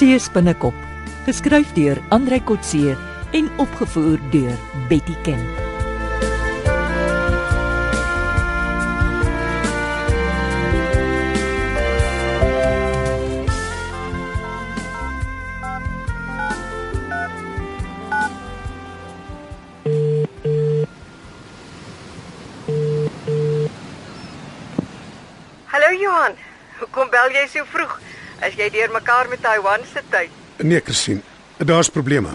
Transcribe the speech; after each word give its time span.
See 0.00 0.16
spinnekop, 0.16 0.72
geskryf 1.26 1.74
deur 1.76 1.98
Andrei 2.08 2.40
Kotse 2.40 2.94
en 3.36 3.50
opgevoer 3.60 4.16
deur 4.32 4.56
Betty 4.88 5.12
Ken. 5.26 5.42
Hallo 25.66 25.92
Johan. 25.92 26.40
Hoekom 26.78 27.12
bel 27.12 27.36
jy 27.36 27.44
so 27.52 27.68
vroeg? 27.68 28.09
As 28.40 28.56
jy 28.56 28.70
deur 28.72 28.92
mekaar 28.92 29.28
met 29.28 29.42
Taiwan 29.44 29.84
se 29.92 30.02
tyd. 30.10 30.30
Nee, 30.64 30.80
Christine, 30.84 31.20
daar's 31.58 31.90
probleme. 31.92 32.32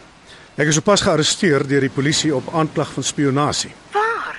Ek 0.55 0.69
is 0.69 0.77
sopas 0.77 1.01
gearresteer 1.03 1.65
deur 1.67 1.83
die 1.83 1.91
polisie 1.91 2.31
op 2.35 2.51
aanklag 2.55 2.91
van 2.93 3.03
spionasie. 3.03 3.73
Waar? 3.91 4.37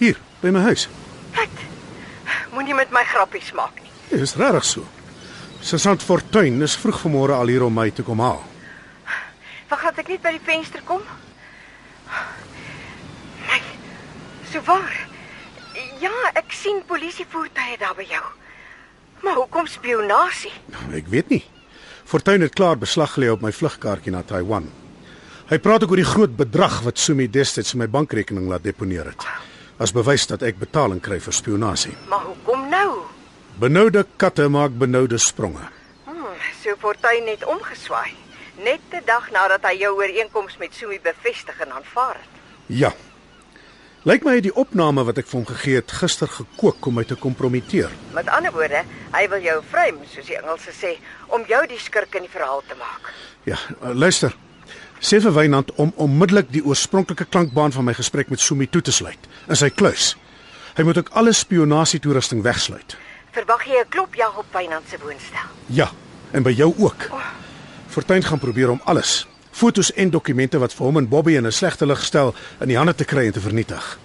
Hier, 0.00 0.16
by 0.40 0.50
my 0.50 0.64
huis. 0.70 0.88
Wat? 1.36 1.62
Moenie 2.54 2.74
met 2.74 2.90
my 2.90 3.04
grappies 3.04 3.52
maak 3.54 3.76
nie. 3.82 3.92
Dit 4.08 4.24
is 4.24 4.34
regtig 4.40 4.66
so. 4.66 4.86
Sergeant 5.60 6.02
Fortuin 6.02 6.62
is 6.64 6.74
vroeg 6.80 6.98
vanmôre 7.04 7.36
al 7.36 7.52
hier 7.52 7.62
om 7.66 7.76
my 7.76 7.90
te 7.92 8.02
kom 8.02 8.22
haal. 8.24 8.40
Wag, 9.70 9.84
laat 9.84 10.00
ek 10.02 10.08
net 10.10 10.22
by 10.24 10.32
die 10.34 10.42
venster 10.42 10.82
kom. 10.88 11.04
Nee. 13.46 13.62
So 14.50 14.64
waar? 14.66 14.96
Ja, 16.00 16.14
ek 16.34 16.50
sien 16.56 16.80
polisievoertuie 16.88 17.76
daar 17.78 17.94
by 17.94 18.08
jou. 18.08 18.24
Maar 19.22 19.34
hoekom 19.34 19.66
spionasie? 19.66 20.52
Ek 20.96 21.08
weet 21.12 21.28
nie. 21.28 21.44
Fortuin 22.04 22.42
het 22.42 22.54
klaar 22.54 22.78
beslag 22.78 23.12
gelê 23.14 23.28
op 23.30 23.42
my 23.44 23.52
vlugkaartjie 23.52 24.12
na 24.12 24.22
Taiwan. 24.26 24.70
Hy 25.50 25.58
praat 25.58 25.84
ook 25.84 25.92
oor 25.94 26.00
die 26.00 26.06
groot 26.06 26.36
bedrag 26.38 26.80
wat 26.86 26.98
Sumi 26.98 27.26
destyds 27.30 27.74
in 27.74 27.82
my 27.82 27.88
bankrekening 27.90 28.48
laat 28.50 28.62
deponeer 28.62 29.10
het. 29.12 29.26
As 29.82 29.92
bewys 29.94 30.26
dat 30.30 30.42
ek 30.46 30.60
betaling 30.60 31.00
kry 31.02 31.18
vir 31.20 31.34
spionasie. 31.34 31.94
Maar 32.08 32.26
hoekom 32.28 32.68
nou? 32.70 33.02
Benoude 33.60 34.04
katte 34.16 34.48
maak 34.48 34.76
benoude 34.78 35.18
spronge. 35.18 35.66
Hmm, 36.06 36.34
so 36.62 36.76
Fortuin 36.78 37.26
het 37.28 37.44
omgeswaai. 37.44 38.14
Net 38.64 38.80
'n 38.92 39.04
dag 39.06 39.30
nadat 39.30 39.62
hy 39.64 39.74
jou 39.78 39.96
ooreenkoms 39.96 40.56
met 40.58 40.74
Sumi 40.74 41.00
bevestig 41.02 41.60
en 41.60 41.72
aanvaar 41.72 42.14
het. 42.14 42.34
Ja. 42.66 42.92
Lyk 44.08 44.22
my 44.24 44.38
die 44.40 44.52
opname 44.56 45.02
wat 45.04 45.18
ek 45.20 45.26
vir 45.28 45.36
hom 45.36 45.44
gegee 45.44 45.76
het 45.76 45.92
gister 45.92 46.30
gekook 46.32 46.86
om 46.88 46.94
my 46.96 47.02
te 47.04 47.18
kompromiteer. 47.20 47.90
Met 48.16 48.30
ander 48.32 48.52
woorde, 48.54 48.80
hy 49.12 49.24
wil 49.28 49.42
jou 49.44 49.56
vrym, 49.68 49.98
soos 50.08 50.24
die 50.24 50.38
Engelse 50.38 50.72
sê, 50.72 50.94
om 51.28 51.44
jou 51.44 51.58
die 51.68 51.76
skurk 51.76 52.16
in 52.16 52.24
die 52.24 52.32
verhaal 52.32 52.62
te 52.64 52.78
maak. 52.80 53.10
Ja, 53.44 53.58
uh, 53.82 53.92
luister. 53.92 54.32
Sê 55.04 55.20
vir 55.20 55.34
Wynand 55.36 55.74
om 55.76 55.92
onmiddellik 56.00 56.48
die 56.48 56.64
oorspronklike 56.64 57.26
klankbaan 57.28 57.76
van 57.76 57.90
my 57.90 57.92
gesprek 57.98 58.32
met 58.32 58.40
Sumi 58.40 58.70
toe 58.72 58.80
te 58.80 58.94
sluit 58.94 59.28
in 59.52 59.60
sy 59.60 59.68
kluis. 59.68 60.14
Hy 60.78 60.88
moet 60.88 61.02
ook 61.02 61.12
alle 61.20 61.36
spionasietoerusting 61.36 62.40
wegsluit. 62.46 62.96
Verwag 63.36 63.66
jy 63.68 63.84
'n 63.84 63.92
klopjag 63.92 64.38
op 64.38 64.48
Wynand 64.56 64.88
se 64.88 64.96
woonstel? 64.96 65.52
Ja, 65.68 65.90
en 66.32 66.42
by 66.42 66.56
jou 66.56 66.72
ook. 66.78 67.10
Fortuin 67.88 68.22
gaan 68.22 68.38
probeer 68.38 68.70
om 68.70 68.80
alles, 68.84 69.28
fotos 69.50 69.92
en 69.92 70.10
dokumente 70.10 70.58
wat 70.58 70.74
vir 70.74 70.86
hom 70.86 70.96
en 70.96 71.08
Bobby 71.08 71.36
in 71.36 71.46
'n 71.46 71.52
slegte 71.52 71.86
lig 71.86 72.04
stel, 72.04 72.34
in 72.60 72.68
die 72.68 72.76
hande 72.76 72.94
te 72.94 73.04
kry 73.04 73.26
en 73.26 73.32
te 73.32 73.40
vernietig. 73.40 73.98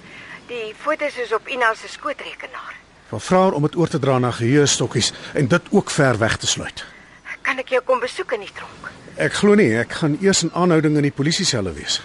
Die 0.48 0.74
fotos 0.78 1.18
is 1.18 1.34
op 1.34 1.48
Ina 1.48 1.74
se 1.74 1.88
skootrekenaar. 1.88 2.76
Van 3.10 3.22
vra 3.22 3.38
haar 3.38 3.52
om 3.54 3.62
dit 3.62 3.76
oor 3.76 3.88
te 3.88 4.00
dra 4.00 4.20
na 4.20 4.32
geheuestokkies 4.32 5.14
en 5.34 5.48
dit 5.48 5.62
ook 5.70 5.90
ver 5.90 6.18
weg 6.18 6.38
te 6.38 6.48
sluit. 6.48 6.86
Kan 7.42 7.58
ek 7.58 7.70
jou 7.70 7.82
kom 7.86 8.00
besoek 8.00 8.32
in 8.32 8.40
die 8.40 8.52
tronk? 8.54 8.92
Ek 9.16 9.34
glo 9.34 9.54
nie, 9.56 9.78
ek 9.78 9.92
gaan 9.92 10.18
eers 10.22 10.44
in 10.44 10.52
aanhouding 10.54 10.98
in 10.98 11.02
die 11.02 11.12
polisieselle 11.12 11.74
wees. 11.74 12.02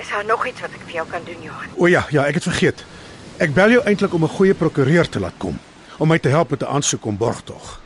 Is 0.00 0.08
daar 0.08 0.24
nog 0.24 0.46
iets 0.46 0.60
wat 0.60 0.70
ek 0.74 0.82
vir 0.84 0.94
jou 0.94 1.06
kan 1.08 1.24
doen, 1.24 1.42
Johan? 1.42 1.68
O 1.76 1.86
ja, 1.86 2.06
ja, 2.10 2.26
ek 2.26 2.34
het 2.34 2.42
vergeet. 2.42 2.84
Ek 3.38 3.54
bel 3.54 3.70
jou 3.70 3.84
eintlik 3.84 4.12
om 4.14 4.24
'n 4.24 4.28
goeie 4.28 4.54
prokureur 4.54 5.08
te 5.08 5.20
laat 5.20 5.38
kom 5.38 5.58
om 5.98 6.08
my 6.08 6.18
te 6.18 6.28
help 6.28 6.50
met 6.50 6.62
'n 6.62 6.66
aansoek 6.66 7.04
om 7.04 7.16
borgtog. 7.16 7.80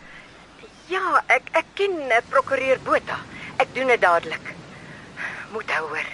Ja, 0.87 1.22
ek 1.26 1.43
ek 1.53 1.66
ken 1.75 1.93
'n 2.09 2.22
prokureur 2.28 2.78
Botha. 2.84 3.19
Ek 3.56 3.69
doen 3.75 3.87
dit 3.87 4.00
dadelik. 4.00 4.56
Moet 5.52 5.70
hou 5.70 5.88
hoor. 5.88 6.08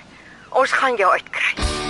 Ons 0.49 0.73
gaan 0.73 0.97
jou 0.97 1.13
uitkry. 1.13 1.82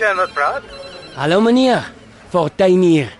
Sumit 0.00 0.16
Janet 0.16 0.32
praat. 0.32 0.62
Hallo 1.14 1.40
meneer, 1.40 1.84
Fortuin 2.30 2.80
hier. 2.82 3.10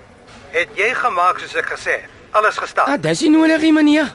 Het 0.50 0.68
jy 0.74 0.94
gemaak 0.96 1.38
soos 1.42 1.52
ek 1.60 1.66
gesê 1.74 1.96
het? 2.00 2.14
Alles 2.32 2.56
gestaan. 2.56 2.88
Ah, 2.88 2.96
dis 2.96 3.20
nie 3.20 3.30
nodig 3.34 3.60
nie 3.60 3.72
meneer. 3.72 4.08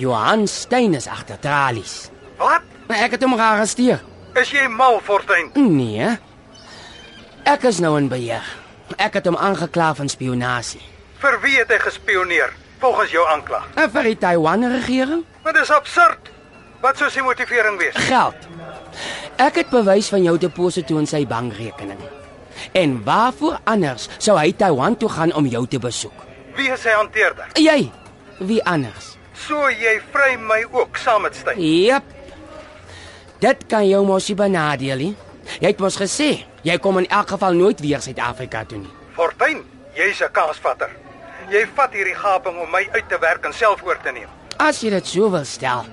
Johan 0.00 0.48
Stein 0.50 0.96
is 0.98 1.06
agter 1.06 1.38
tralies. 1.38 2.10
Wat? 2.40 2.66
Ek 2.90 3.14
het 3.14 3.22
hom 3.22 3.36
gearresteer. 3.38 4.02
Is 4.34 4.50
jy 4.50 4.66
mal, 4.66 4.98
Fortuin? 5.04 5.52
Nee. 5.54 6.16
Ek 7.46 7.68
is 7.70 7.78
nou 7.78 7.94
in 8.00 8.10
beheer. 8.10 8.42
Ek 8.98 9.20
het 9.20 9.28
hom 9.30 9.38
aangekla 9.38 9.92
van 9.94 10.10
spionasie. 10.10 10.82
Vir 11.22 11.38
wie 11.44 11.54
het 11.60 11.70
hy 11.70 11.78
gespioneer 11.86 12.50
volgens 12.82 13.14
jou 13.14 13.28
aanklag? 13.30 13.68
En 13.78 13.90
vir 13.94 14.10
die 14.10 14.18
Taiwan 14.18 14.66
regering? 14.74 15.22
Maar 15.44 15.54
dis 15.60 15.70
absurd. 15.70 16.34
Wat 16.82 16.98
sou 16.98 17.12
sy 17.14 17.22
motivering 17.22 17.78
wees? 17.78 17.94
Geld. 18.10 18.48
Ek 19.42 19.56
het 19.58 19.70
bewys 19.72 20.06
van 20.12 20.22
jou 20.22 20.36
deposito 20.38 21.00
in 21.00 21.08
sy 21.10 21.24
bankrekening. 21.26 21.98
En 22.78 22.92
waarvoor 23.02 23.56
anders 23.66 24.04
sou 24.22 24.36
hy 24.38 24.52
Taiwan 24.54 24.94
toe 25.00 25.08
gaan 25.10 25.32
om 25.34 25.48
jou 25.50 25.64
te 25.66 25.80
besoek? 25.82 26.14
Wie 26.54 26.68
is 26.70 26.84
sy 26.84 26.92
hanteerder? 26.94 27.48
Jy. 27.58 27.88
Wie 28.38 28.60
anders? 28.68 29.16
So 29.34 29.66
jy 29.72 29.96
vry 30.12 30.36
my 30.38 30.60
ook 30.70 31.00
saam 31.00 31.24
met 31.26 31.34
Steyn. 31.34 31.58
Jep. 31.58 32.06
Dit 33.42 33.64
kan 33.66 33.82
jou 33.88 34.04
mos 34.06 34.28
nie 34.30 34.36
benadeel 34.38 35.02
nie. 35.08 35.14
Jy 35.58 35.72
het 35.72 35.82
mos 35.82 35.98
gesê 35.98 36.44
jy 36.62 36.76
kom 36.78 37.00
in 37.00 37.08
elk 37.10 37.34
geval 37.34 37.58
nooit 37.58 37.82
weer 37.82 38.04
Suid-Afrika 38.04 38.62
toe 38.68 38.78
nie. 38.84 38.92
Fortuin, 39.16 39.64
jy's 39.98 40.22
'n 40.22 40.30
kaasvatter. 40.30 40.90
Jy 41.50 41.66
vat 41.74 41.90
hierdie 41.92 42.14
gaping 42.14 42.60
om 42.62 42.70
my 42.70 42.86
uit 42.92 43.08
te 43.08 43.18
werk 43.18 43.44
en 43.44 43.52
self 43.52 43.82
oor 43.82 43.98
te 44.02 44.12
neem. 44.12 44.28
As 44.58 44.80
jy 44.80 44.90
dit 44.90 45.06
so 45.06 45.30
wil 45.30 45.44
stel. 45.44 45.84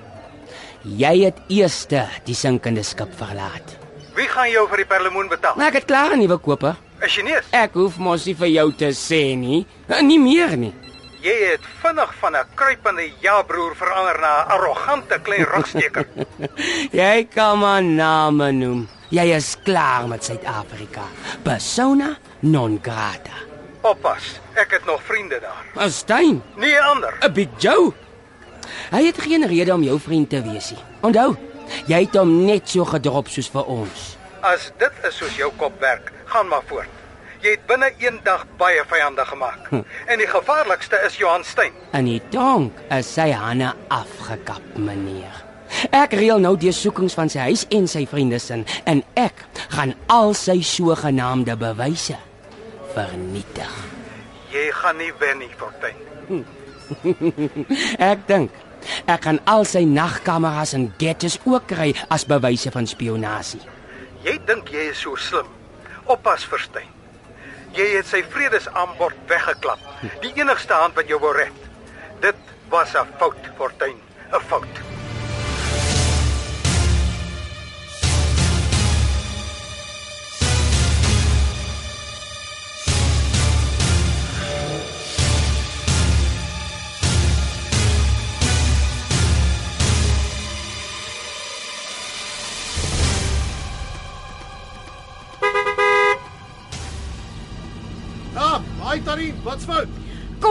Jy 0.84 1.24
het 1.24 1.38
eers 1.48 1.86
die 2.24 2.34
sinkende 2.34 2.82
skip 2.82 3.12
verlaat. 3.18 3.76
Wie 4.16 4.28
gaan 4.28 4.50
jou 4.50 4.66
vir 4.68 4.76
die 4.82 4.86
perlemoen 4.88 5.28
betaal? 5.28 5.56
Maar 5.56 5.68
ek 5.68 5.74
het 5.80 5.84
klaar 5.84 6.12
'n 6.16 6.18
nuwe 6.18 6.38
koper. 6.38 6.76
'n 7.02 7.08
Chinees. 7.08 7.44
Ek 7.52 7.72
hoef 7.74 7.98
mos 7.98 8.24
nie 8.26 8.34
vir 8.34 8.48
jou 8.48 8.72
te 8.72 8.88
sê 8.92 9.36
nie. 9.36 9.66
Nie 10.02 10.18
meer 10.18 10.56
nie. 10.56 10.74
Jy 11.20 11.50
het 11.52 11.60
vinnig 11.82 12.14
van 12.20 12.34
'n 12.36 12.44
kruipende 12.54 13.10
ja-broer 13.20 13.76
verander 13.76 14.20
na 14.20 14.44
'n 14.44 14.48
arrogante 14.50 15.18
klein 15.22 15.44
rugsteker. 15.44 16.06
Jy 16.92 17.24
kan 17.34 17.58
maar 17.58 17.82
name 17.82 18.52
noem. 18.52 18.88
Jy 19.10 19.34
is 19.36 19.56
klaar 19.64 20.08
met 20.08 20.24
Suid-Afrika. 20.24 21.02
Persona 21.42 22.16
non 22.40 22.78
grata. 22.82 23.36
Oppas, 23.82 24.40
ek 24.54 24.70
het 24.70 24.84
nog 24.86 25.00
vriende 25.02 25.40
daar. 25.40 25.84
'n 25.86 25.90
Stein, 25.90 26.42
Nie 26.56 26.74
'n 26.74 26.82
ander. 26.84 27.14
'n 27.20 27.32
Big 27.32 27.48
Joe. 27.58 27.92
Hy 28.90 29.04
het 29.06 29.20
geen 29.20 29.46
rede 29.48 29.74
om 29.74 29.82
jou 29.82 29.98
vriend 30.00 30.30
te 30.30 30.42
wees 30.42 30.70
nie. 30.74 30.84
Onthou, 31.06 31.34
jy 31.90 32.04
het 32.04 32.16
hom 32.18 32.32
net 32.46 32.68
so 32.68 32.84
gedrop 32.88 33.28
soos 33.28 33.50
vir 33.52 33.68
ons. 33.70 34.06
As 34.46 34.70
dit 34.80 35.04
is 35.08 35.20
soos 35.20 35.36
jou 35.36 35.50
kop 35.60 35.76
werk, 35.80 36.12
gaan 36.32 36.48
maar 36.48 36.64
voort. 36.68 36.96
Jy 37.40 37.54
het 37.56 37.62
binne 37.68 37.88
een 37.98 38.18
dag 38.24 38.44
baie 38.60 38.82
vyande 38.88 39.24
gemaak. 39.24 39.68
En 40.06 40.20
die 40.20 40.28
gevaarlikste 40.28 41.00
is 41.06 41.16
Johan 41.16 41.44
Steyn. 41.44 41.72
In 41.96 42.04
die 42.04 42.20
donk 42.32 42.76
is 42.92 43.08
sy 43.14 43.30
hande 43.32 43.72
afgekap, 43.88 44.64
meneer. 44.76 45.44
Ek 45.94 46.12
reël 46.18 46.42
nou 46.42 46.56
deursoekings 46.60 47.14
van 47.16 47.30
sy 47.32 47.46
huis 47.48 47.62
en 47.72 47.86
sy 47.88 48.02
vriendesin 48.10 48.66
en 48.90 49.00
ek 49.20 49.44
gaan 49.76 49.94
al 50.12 50.34
sy 50.36 50.58
sogenaamde 50.66 51.56
bewyse 51.60 52.18
vernietig. 52.94 53.72
Jy 54.50 54.66
gaan 54.74 54.98
nie 54.98 55.12
wen 55.22 55.44
nie, 55.44 55.50
Fortuin. 55.56 56.44
Ek 58.12 58.26
dink 58.26 58.50
ek 59.10 59.26
gaan 59.26 59.40
al 59.44 59.66
sy 59.68 59.82
nagkameras 59.84 60.72
en 60.76 60.88
gadgets 61.00 61.38
ook 61.44 61.66
kry 61.68 61.90
as 62.08 62.24
bewyse 62.24 62.72
van 62.72 62.88
spionasie. 62.88 63.60
Jy 64.24 64.38
dink 64.48 64.72
jy 64.72 64.90
is 64.92 65.02
so 65.04 65.16
slim. 65.16 65.48
Oppas 66.10 66.46
vir 66.48 66.64
Steyn. 66.64 66.92
Jy 67.76 67.86
het 67.94 68.08
sy 68.08 68.22
vredesaanbod 68.26 69.16
weggeklap. 69.30 69.82
Die 70.24 70.32
enigste 70.40 70.74
hand 70.74 70.96
wat 70.98 71.12
jou 71.12 71.20
wou 71.22 71.32
red. 71.36 71.66
Dit 72.24 72.36
was 72.70 72.94
'n 72.94 73.06
fout, 73.18 73.38
Fortuin, 73.56 74.00
'n 74.32 74.40
fout. 74.48 74.89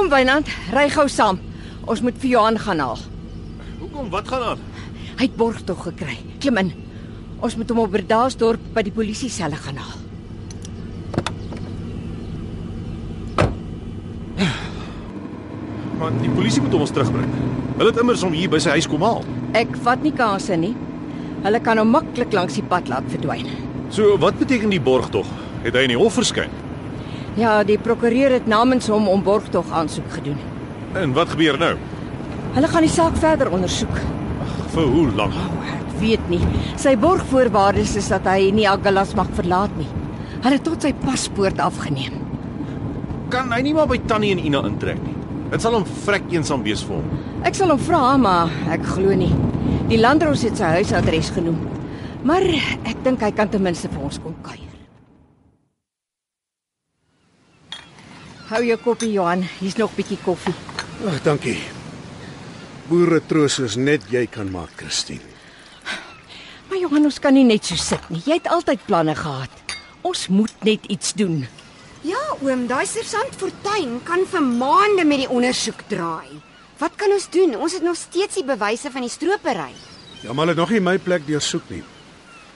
Kom 0.10 0.18
Wynand, 0.18 0.48
ry 0.74 0.88
gou 0.90 1.04
saam. 1.06 1.38
Ons 1.86 2.00
moet 2.02 2.16
vir 2.18 2.32
Johan 2.32 2.56
gaan 2.58 2.80
haal. 2.82 2.98
Hoekom? 3.78 4.08
Wat 4.10 4.26
gaan 4.26 4.42
aan? 4.42 4.62
Hy 5.20 5.28
het 5.28 5.36
borgtog 5.38 5.84
gekry. 5.86 6.16
Klim 6.42 6.58
in. 6.58 6.72
Ons 7.46 7.54
moet 7.60 7.70
hom 7.70 7.84
op 7.84 7.92
Berdaalsdorp 7.94 8.64
by 8.74 8.82
die 8.88 8.94
polisie 8.96 9.30
selle 9.30 9.54
gaan 9.62 9.78
haal. 9.78 10.00
Maar 16.00 16.18
die 16.24 16.34
polisie 16.40 16.64
moet 16.66 16.74
ons 16.80 16.96
terugbring. 16.96 17.30
Hulle 17.76 17.92
het 17.92 18.02
immers 18.02 18.26
hom 18.26 18.34
hier 18.34 18.50
by 18.50 18.58
sy 18.66 18.80
huis 18.80 18.90
kom 18.90 19.06
haal. 19.06 19.22
Ek 19.62 19.78
vat 19.86 20.02
nie 20.02 20.16
kansse 20.18 20.58
nie. 20.58 20.74
Hulle 21.46 21.62
kan 21.62 21.78
hom 21.78 21.94
maklik 21.94 22.34
langs 22.34 22.58
die 22.58 22.66
pad 22.66 22.90
laat 22.90 23.06
verdwyn. 23.14 23.46
So, 23.94 24.18
wat 24.26 24.42
beteken 24.42 24.74
die 24.74 24.82
borg 24.82 25.14
tog? 25.14 25.30
Het 25.68 25.78
hy 25.78 25.86
in 25.86 25.94
die 25.94 26.02
hof 26.02 26.18
verskyn? 26.18 26.50
Ja, 27.40 27.62
die 27.64 27.78
prokureur 27.80 28.34
het 28.36 28.50
namens 28.52 28.90
hom 28.92 29.08
om 29.08 29.22
borgtog 29.24 29.70
aansoek 29.72 30.10
gedoen. 30.18 30.40
En 31.00 31.14
wat 31.16 31.32
gebeur 31.32 31.56
nou? 31.62 31.76
Hulle 32.58 32.68
gaan 32.68 32.84
die 32.84 32.92
saak 32.92 33.16
verder 33.22 33.52
ondersoek. 33.56 34.02
Vir 34.74 34.90
hoe 34.92 35.06
lank? 35.16 35.38
Ek 35.72 35.94
weet 36.02 36.26
nie. 36.32 36.42
Sy 36.82 36.98
borgvoorwaardes 37.00 37.96
is 38.02 38.10
dat 38.12 38.28
hy 38.28 38.50
nie 38.56 38.68
Agalas 38.68 39.16
mag 39.16 39.32
verlaat 39.38 39.72
nie. 39.80 39.88
Hulle 40.44 40.58
het 40.58 40.68
tot 40.68 40.84
sy 40.84 40.92
paspoort 41.06 41.62
afgeneem. 41.64 42.20
Kan 43.32 43.54
hy 43.56 43.62
nie 43.64 43.76
maar 43.78 43.88
by 43.88 44.02
Tannie 44.10 44.34
en 44.36 44.44
Ina 44.44 44.66
intrek 44.68 45.00
nie? 45.06 45.16
Dit 45.54 45.64
sal 45.64 45.78
hom 45.78 45.86
vrek 46.04 46.28
eensaam 46.34 46.66
wees 46.66 46.84
vir 46.86 47.00
hom. 47.00 47.20
Ek 47.48 47.56
sal 47.56 47.72
hom 47.72 47.80
vra, 47.82 48.18
maar 48.20 48.52
ek 48.74 48.84
glo 48.98 49.16
nie. 49.16 49.32
Die 49.90 50.02
landros 50.02 50.44
het 50.46 50.60
sy 50.60 50.76
huisadres 50.80 51.32
genoem. 51.38 51.62
Maar 52.28 52.44
ek 52.84 53.00
dink 53.06 53.24
hy 53.24 53.32
kan 53.32 53.50
ten 53.50 53.64
minste 53.64 53.88
vir 53.94 54.10
ons 54.10 54.20
kom 54.22 54.36
kuier. 54.44 54.69
Hou 58.50 58.64
jou 58.66 58.80
koppie 58.82 59.12
Johan, 59.14 59.44
hier's 59.60 59.76
nog 59.78 59.92
bietjie 59.94 60.18
koffie. 60.26 60.56
Ag, 61.06 61.20
dankie. 61.22 61.60
Boere 62.90 63.20
troos 63.30 63.60
is 63.62 63.76
net 63.78 64.08
jy 64.10 64.24
kan 64.26 64.48
maak, 64.50 64.72
Christine. 64.80 65.22
Maar 66.66 66.80
Johan, 66.82 67.06
ons 67.06 67.20
kan 67.22 67.36
nie 67.38 67.44
net 67.46 67.68
so 67.70 67.78
sit 67.78 68.08
nie. 68.10 68.24
Jy 68.26 68.40
het 68.40 68.48
altyd 68.50 68.82
planne 68.88 69.14
gehad. 69.18 69.76
Ons 70.02 70.24
moet 70.34 70.66
net 70.66 70.88
iets 70.90 71.14
doen. 71.14 71.44
Ja, 72.02 72.22
oom, 72.40 72.64
daai 72.66 72.88
sergeant 72.90 73.38
Fortuin 73.38 74.00
kan 74.08 74.26
vir 74.32 74.42
maande 74.48 75.06
met 75.06 75.22
die 75.26 75.30
ondersoek 75.30 75.84
draai. 75.92 76.40
Wat 76.82 76.96
kan 76.98 77.14
ons 77.14 77.28
doen? 77.30 77.54
Ons 77.54 77.76
het 77.78 77.86
nog 77.86 78.00
steeds 78.02 78.40
die 78.40 78.46
bewyse 78.48 78.90
van 78.90 79.06
die 79.06 79.12
stropery. 79.14 79.76
Ja, 80.24 80.34
maar 80.34 80.48
hulle 80.48 80.56
het 80.56 80.64
nog 80.64 80.74
nie 80.74 80.82
my 80.82 80.96
plek 80.98 81.28
deursoek 81.28 81.70
nie. 81.70 81.84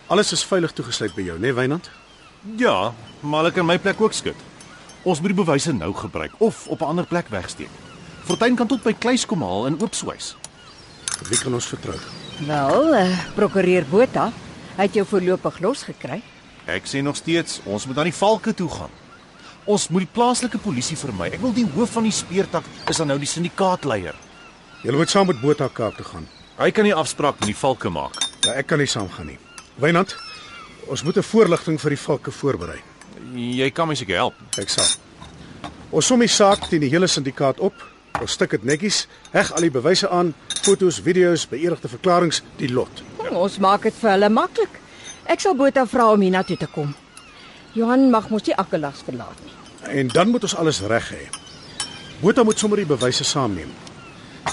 Alles 0.10 0.34
is 0.34 0.46
veilig 0.48 0.74
toegesluit 0.74 1.14
by 1.14 1.28
jou, 1.28 1.38
né, 1.38 1.52
nee, 1.52 1.58
Wynand? 1.60 1.92
Ja, 2.58 2.96
maar 3.22 3.44
hulle 3.44 3.54
kan 3.54 3.70
my 3.70 3.78
plek 3.78 4.02
ook 4.02 4.18
skud. 4.18 4.42
Ons 5.04 5.20
moet 5.20 5.34
die 5.34 5.40
bewyse 5.44 5.74
nou 5.76 5.92
gebruik 5.94 6.32
of 6.40 6.68
op 6.68 6.82
'n 6.82 6.86
ander 6.96 7.06
plek 7.06 7.28
wegsteek. 7.28 7.70
Fortuin 8.24 8.56
kan 8.56 8.68
tot 8.68 8.84
by 8.84 8.94
Kleis 8.94 9.26
kom 9.26 9.42
haal 9.42 9.66
in 9.66 9.82
Oopswys. 9.82 10.36
Wie 11.30 11.38
kan 11.38 11.54
ons 11.54 11.66
vertrou? 11.68 11.98
Wel, 12.48 12.94
uh, 12.94 13.20
prokureur 13.36 13.86
Botha, 13.90 14.32
hy 14.78 14.84
het 14.88 14.94
jou 14.94 15.06
voorlopig 15.06 15.60
losgekry. 15.60 16.22
Ek 16.66 16.88
sê 16.88 17.02
nog 17.04 17.16
steeds, 17.16 17.60
ons 17.66 17.86
moet 17.86 17.98
aan 17.98 18.10
die 18.10 18.16
valke 18.16 18.54
toe 18.54 18.70
gaan. 18.70 18.90
Ons 19.66 19.90
moet 19.90 20.00
die 20.00 20.14
plaaslike 20.14 20.58
polisie 20.58 20.98
vermy. 20.98 21.28
Ek 21.36 21.42
wil 21.42 21.54
die 21.54 21.68
hoof 21.76 21.90
van 21.90 22.04
die 22.04 22.12
speurtak 22.12 22.64
is 22.90 22.98
dan 22.98 23.08
nou 23.08 23.20
die 23.20 23.28
syndikaatleier. 23.28 24.16
Jy 24.84 24.92
moet 24.92 25.10
saam 25.10 25.28
met 25.28 25.42
Botha 25.42 25.68
Kaap 25.68 25.96
toe 25.96 26.06
gaan. 26.06 26.28
Hy 26.58 26.72
kan 26.72 26.84
die 26.84 26.96
afspraak 26.96 27.40
met 27.40 27.48
die 27.48 27.60
valke 27.60 27.90
maak. 27.90 28.16
Ja, 28.44 28.54
ek 28.54 28.68
kan 28.68 28.80
nie 28.80 28.88
saamgaan 28.88 29.28
nie. 29.28 29.40
Wynand, 29.80 30.16
ons 30.88 31.04
moet 31.04 31.18
'n 31.18 31.24
voorligting 31.24 31.80
vir 31.80 31.90
die 31.90 32.00
valke 32.00 32.32
voorberei. 32.32 32.93
Jy 33.34 33.70
kan 33.72 33.88
my 33.88 33.96
seker 33.96 34.16
help. 34.16 34.38
Ek 34.58 34.70
sal. 34.70 34.88
Ons 35.94 36.08
som 36.10 36.20
die 36.20 36.28
saak 36.32 36.68
teen 36.70 36.82
die 36.82 36.90
hele 36.90 37.08
syndikaat 37.08 37.60
op. 37.60 37.74
Ons 38.22 38.36
stik 38.38 38.54
dit 38.56 38.64
netjies, 38.64 39.08
heg 39.34 39.50
al 39.54 39.66
die 39.66 39.74
bewyse 39.74 40.10
aan, 40.10 40.34
fotos, 40.64 41.00
video's, 41.02 41.48
beëdigde 41.50 41.90
verklaringe, 41.90 42.44
die 42.60 42.70
lot. 42.70 43.02
Hm, 43.20 43.36
ons 43.36 43.58
maak 43.64 43.88
dit 43.88 43.96
vir 44.02 44.12
hulle 44.14 44.30
maklik. 44.30 44.80
Ek 45.26 45.42
sal 45.42 45.56
Botha 45.58 45.86
vra 45.90 46.12
om 46.14 46.22
hiernatoe 46.22 46.58
te 46.62 46.70
kom. 46.70 46.94
Johan 47.74 48.10
mag 48.14 48.30
mos 48.30 48.46
nie 48.46 48.56
Akkelas 48.60 49.02
verlaat 49.06 49.40
nie. 49.46 49.56
En 50.00 50.12
dan 50.14 50.30
moet 50.30 50.46
ons 50.46 50.56
alles 50.62 50.82
reg 50.88 51.10
hê. 51.16 51.24
Botha 52.22 52.46
moet 52.46 52.60
sommer 52.60 52.80
die 52.80 52.90
bewyse 52.90 53.26
saamneem. 53.26 53.72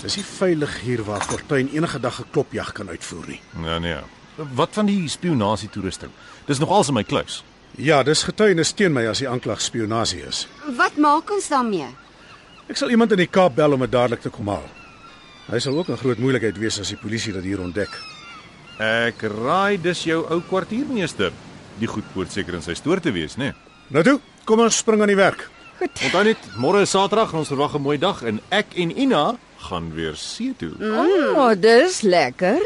Dis 0.01 0.17
nie 0.17 0.25
veilig 0.25 0.79
hier 0.85 1.03
waar 1.05 1.25
Fortuin 1.27 1.69
enige 1.75 2.01
dag 2.01 2.21
'n 2.21 2.31
klopjag 2.31 2.73
kan 2.73 2.89
uitvoer 2.89 3.27
nie. 3.27 3.41
Ja 3.65 3.79
nee. 3.79 3.97
Wat 4.37 4.71
van 4.73 4.87
die 4.87 5.09
spionasie 5.09 5.69
toerusting? 5.69 6.11
Dis 6.47 6.59
nog 6.59 6.71
als 6.71 6.89
in 6.89 6.95
my 6.95 7.05
kluis. 7.05 7.45
Ja, 7.81 8.03
dis 8.05 8.27
getuienis 8.29 8.75
teen 8.77 8.93
my 8.93 9.07
as 9.09 9.23
die 9.23 9.29
aanklag 9.29 9.63
spionasie 9.65 10.21
is. 10.29 10.43
Wat 10.77 10.99
maak 11.01 11.31
ons 11.33 11.47
daarmee? 11.49 11.87
Ek 12.69 12.77
sal 12.77 12.91
iemand 12.93 13.15
in 13.17 13.23
die 13.23 13.31
Kaap 13.31 13.55
bel 13.57 13.73
om 13.73 13.81
dit 13.81 13.93
dadelik 13.93 14.21
te 14.21 14.33
kom 14.33 14.51
haal. 14.53 14.67
Hy 15.49 15.59
sal 15.65 15.79
ook 15.79 15.89
'n 15.89 15.97
groot 15.97 16.19
moeilikheid 16.19 16.59
wees 16.61 16.79
as 16.79 16.91
die 16.93 17.01
polisie 17.01 17.33
dit 17.33 17.45
hier 17.45 17.61
ontdek. 17.61 17.89
Ek 18.79 19.23
raai 19.23 19.81
dis 19.81 20.05
jou 20.05 20.27
ou 20.29 20.41
kwartiermeester. 20.41 21.33
Die 21.79 21.89
goed 21.89 22.05
moet 22.15 22.33
seker 22.33 22.55
in 22.55 22.63
sy 22.63 22.75
stoor 22.75 23.01
te 23.01 23.13
wees, 23.13 23.37
né? 23.37 23.45
Nee? 23.45 23.55
Nou 23.89 24.05
toe, 24.05 24.21
kom 24.45 24.61
ons 24.61 24.77
spring 24.77 25.01
aan 25.01 25.09
die 25.09 25.17
werk. 25.17 25.49
Onthou 25.81 26.25
net, 26.25 26.39
môre 26.57 26.83
is 26.83 26.91
Saterdag 26.91 27.33
en 27.33 27.39
ons 27.39 27.49
verwag 27.49 27.75
'n 27.75 27.83
mooi 27.83 27.99
dag 27.99 28.23
en 28.23 28.41
ek 28.51 28.77
en 28.77 28.91
Ina 28.91 29.39
gaan 29.59 29.95
weer 29.95 30.17
see 30.17 30.55
toe. 30.57 30.73
O, 30.81 31.35
oh, 31.37 31.55
dis 31.55 32.03
lekker. 32.03 32.61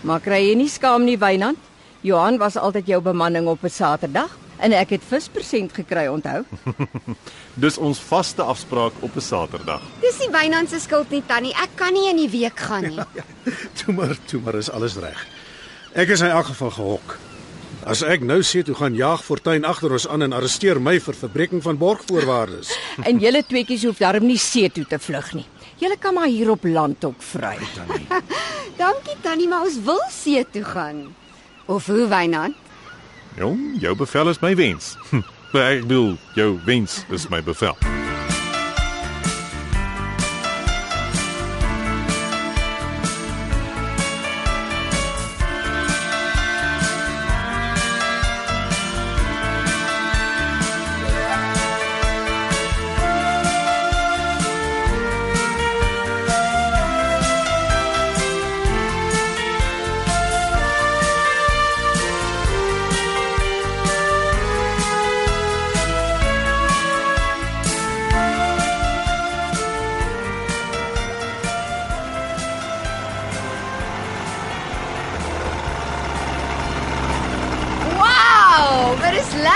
Maar 0.00 0.20
kry 0.20 0.48
jy 0.48 0.54
nie 0.54 0.68
skaam 0.68 1.04
nie, 1.04 1.18
Wynand? 1.18 1.58
Johan 2.00 2.38
was 2.38 2.56
altyd 2.56 2.86
jou 2.86 3.00
bemanning 3.00 3.46
op 3.46 3.62
'n 3.62 3.68
Saterdag 3.70 4.43
en 4.58 4.72
ek 4.72 4.96
het 4.96 5.04
vispersent 5.08 5.72
gekry, 5.72 6.06
onthou? 6.06 6.44
Dis 7.64 7.78
ons 7.78 7.98
vaste 7.98 8.42
afspraak 8.42 8.92
op 9.00 9.16
'n 9.16 9.20
Saterdag. 9.20 9.82
Dis 10.00 10.18
nie 10.18 10.30
Wynand 10.30 10.70
se 10.70 10.80
skuld 10.80 11.10
nie, 11.10 11.22
Tannie. 11.26 11.54
Ek 11.54 11.70
kan 11.74 11.92
nie 11.92 12.08
in 12.10 12.16
die 12.16 12.30
week 12.30 12.58
gaan 12.58 12.88
nie. 12.88 13.00
Toe 13.78 13.94
maar, 13.94 14.16
toe 14.26 14.40
maar 14.40 14.54
is 14.54 14.70
alles 14.70 14.96
reg. 14.96 15.26
Ek 15.94 16.08
is 16.08 16.20
in 16.20 16.30
elk 16.30 16.46
geval 16.46 16.70
gehok. 16.70 17.18
As 17.84 18.00
ek 18.02 18.22
nou 18.24 18.40
sê 18.40 18.62
toe 18.64 18.74
gaan 18.74 18.94
jaag 18.96 19.20
Fortuin 19.24 19.64
agter 19.68 19.92
ons 19.92 20.06
aan 20.08 20.24
en 20.24 20.32
arresteer 20.32 20.78
my 20.80 20.96
vir 21.04 21.14
verbreeking 21.14 21.60
van 21.62 21.76
borgvoorwaardes. 21.76 22.72
En 23.08 23.18
julle 23.20 23.42
tweeetjies 23.44 23.84
hoef 23.84 24.00
darm 24.00 24.24
nie 24.26 24.38
see 24.40 24.70
toe 24.72 24.86
te 24.88 24.98
vlug 24.98 25.34
nie. 25.34 25.44
Julle 25.82 25.98
kan 26.00 26.14
maar 26.14 26.30
hier 26.32 26.50
op 26.50 26.64
land 26.64 27.04
ook 27.04 27.20
vry. 27.22 27.58
Dankie 28.80 29.16
Tannie, 29.20 29.48
maar 29.48 29.66
ons 29.68 29.76
wil 29.84 30.00
see 30.08 30.40
toe 30.50 30.64
gaan. 30.64 31.14
Of 31.66 31.86
hoe 31.86 32.08
Wynand? 32.08 32.63
Jong, 33.36 33.80
jou 33.80 33.96
bevel 33.96 34.28
is 34.28 34.40
my 34.40 34.54
wens. 34.54 34.94
Ek 35.54 35.82
bedoel, 35.82 36.16
jou 36.34 36.58
wens 36.66 37.02
is 37.10 37.28
my 37.30 37.42
bevel. 37.42 38.03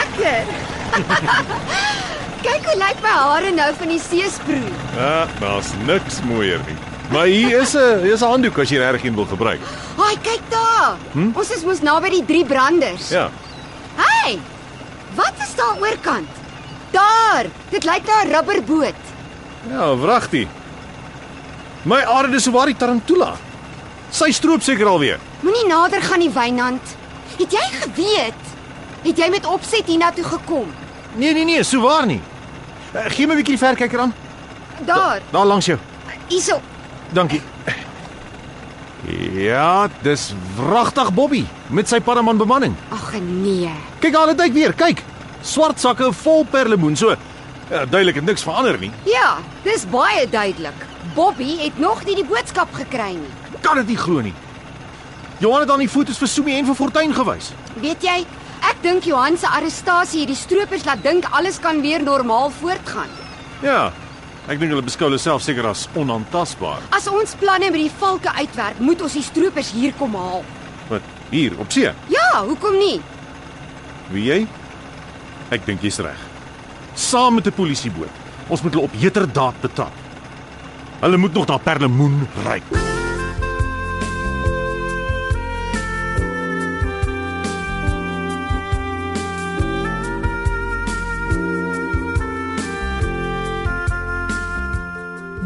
Lekker. 0.09 0.45
Kyk 2.43 2.65
hoe 2.69 2.77
lyk 2.79 3.01
my 3.03 3.15
hare 3.15 3.51
nou 3.55 3.69
van 3.79 3.91
die 3.93 4.01
seesproe. 4.01 4.61
Ja, 4.97 5.27
daar's 5.41 5.73
niks 5.87 6.21
mooier 6.27 6.63
nie. 6.67 6.77
Maar 7.11 7.27
hier 7.27 7.61
is 7.63 7.75
'n 7.75 8.03
hier 8.03 8.13
is 8.15 8.23
'n 8.23 8.29
handdoek 8.29 8.59
as 8.59 8.69
jy 8.69 8.79
regtig 8.79 9.05
een 9.05 9.15
wil 9.15 9.27
gebruik. 9.27 9.61
Haai, 9.97 10.17
kyk 10.23 10.41
daar. 10.51 10.97
Hm? 11.13 11.31
Ons 11.35 11.51
is 11.51 11.65
mos 11.65 11.81
naby 11.81 12.11
die 12.11 12.25
drie 12.25 12.45
branders. 12.45 13.09
Ja. 13.09 13.31
Hey! 13.97 14.39
Wat 15.15 15.33
is 15.41 15.55
daar 15.55 15.77
oorkant? 15.81 16.29
Daar, 16.91 17.47
dit 17.71 17.85
lyk 17.85 18.07
na 18.07 18.23
'n 18.25 18.33
rubberboot. 18.33 19.01
Ja, 19.71 19.97
wragtie. 19.97 20.49
My 21.83 22.03
aarde 22.05 22.37
is 22.37 22.47
waar 22.47 22.67
die 22.67 22.77
tarantula. 22.77 23.37
Sy 24.11 24.31
stroop 24.31 24.63
seker 24.63 24.87
alweer. 24.87 25.19
Moenie 25.41 25.67
nader 25.67 26.03
gaan 26.03 26.19
nie, 26.19 26.31
Wynand. 26.31 26.83
Het 27.39 27.53
jy 27.53 27.67
geweet? 27.81 28.49
Het 29.03 29.19
jy 29.19 29.29
met 29.31 29.47
opset 29.47 29.87
hiernatoe 29.87 30.25
gekom? 30.25 30.73
Nee, 31.15 31.33
nee, 31.33 31.45
nee, 31.45 31.63
so 31.63 31.81
waar 31.81 32.07
nie. 32.07 32.21
Uh, 32.95 33.05
gee 33.09 33.27
my 33.27 33.33
'n 33.35 33.37
bietjie 33.37 33.57
die 33.57 33.67
verkyker 33.67 34.01
aan. 34.01 34.15
Daar, 34.85 35.21
Daar 35.31 35.47
langs 35.47 35.67
jou. 35.67 35.79
hierso. 36.29 36.61
Dankie. 37.13 37.43
Ja, 39.33 39.89
dis 40.03 40.35
wragtig 40.57 41.13
Bobby 41.15 41.45
met 41.73 41.89
sy 41.89 42.01
paraman 42.01 42.37
bemanning. 42.37 42.75
Ag 42.93 43.13
nee. 43.23 43.71
Kyk 44.03 44.15
al 44.15 44.27
dit 44.27 44.41
ek 44.41 44.53
weer, 44.53 44.75
kyk. 44.75 45.03
Swart 45.43 45.81
sakke 45.81 46.13
vol 46.13 46.45
perlemoen. 46.45 46.97
So 46.97 47.15
Ja, 47.71 47.85
duidelik 47.85 48.15
het 48.15 48.25
niks 48.25 48.43
verander 48.43 48.79
nie. 48.81 48.91
Ja, 49.05 49.37
dis 49.63 49.85
baie 49.91 50.29
duidelik. 50.29 50.87
Bobby 51.15 51.59
het 51.61 51.79
nog 51.79 52.05
nie 52.05 52.15
die 52.15 52.25
boodskap 52.25 52.69
gekry 52.73 53.11
nie. 53.13 53.29
Kan 53.61 53.77
dit 53.77 53.87
nie 53.87 53.97
glo 53.97 54.21
nie. 54.25 54.33
Johan 55.39 55.61
het 55.61 55.71
aan 55.71 55.79
die 55.85 55.89
foto's 55.89 56.17
vir 56.19 56.29
Sumi 56.29 56.57
en 56.59 56.65
vir 56.65 56.75
Fortuin 56.75 57.13
gewys. 57.15 57.51
Weet 57.81 58.03
jy, 58.03 58.25
ek 58.69 58.83
dink 58.85 59.07
Johan 59.09 59.37
se 59.41 59.49
arrestasie 59.49 60.23
het 60.23 60.33
die 60.33 60.39
stroopers 60.39 60.85
laat 60.89 61.03
dink 61.03 61.27
alles 61.35 61.59
kan 61.63 61.81
weer 61.85 62.03
normaal 62.03 62.51
voortgaan. 62.61 63.11
Ja. 63.63 63.89
Ek 64.49 64.57
dink 64.61 64.73
hulle 64.73 64.85
beskou 64.85 65.11
hulle 65.11 65.21
self 65.21 65.43
seker 65.45 65.67
as 65.69 65.87
onaantastbaar. 65.99 66.81
As 66.97 67.09
ons 67.13 67.35
planne 67.41 67.69
met 67.69 67.83
die 67.83 67.93
valke 68.01 68.33
uitwerk, 68.39 68.81
moet 68.81 69.03
ons 69.05 69.19
die 69.19 69.25
stroopers 69.25 69.75
hier 69.77 69.93
kom 69.99 70.17
haal. 70.17 70.45
Wat? 70.89 71.05
Hier 71.29 71.53
op 71.61 71.73
see. 71.73 71.93
Ja, 72.09 72.29
hoekom 72.49 72.79
nie? 72.81 72.97
Wie 74.09 74.25
jy? 74.31 74.41
Ek 75.53 75.69
dink 75.69 75.85
jy's 75.85 76.01
reg. 76.05 76.21
Saam 76.97 77.35
met 77.37 77.47
'n 77.47 77.53
polisieboot. 77.53 78.13
Ons 78.49 78.63
moet 78.63 78.73
hulle 78.73 78.89
op 78.89 78.97
heterdaad 78.97 79.61
betrap. 79.61 79.93
Hulle 81.01 81.17
moet 81.17 81.35
nog 81.35 81.47
na 81.47 81.59
Perlemoen 81.59 82.29
ry. 82.45 82.63